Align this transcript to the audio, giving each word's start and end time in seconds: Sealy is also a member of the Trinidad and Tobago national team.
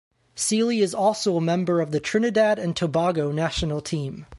Sealy 0.33 0.79
is 0.81 0.95
also 0.95 1.35
a 1.37 1.41
member 1.41 1.79
of 1.79 1.91
the 1.91 1.99
Trinidad 1.99 2.57
and 2.57 2.75
Tobago 2.75 3.31
national 3.31 3.81
team. 3.81 4.25